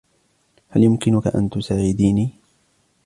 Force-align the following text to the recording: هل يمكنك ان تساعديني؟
هل 0.69 0.83
يمكنك 0.83 1.27
ان 1.27 1.49
تساعديني؟ 1.49 2.31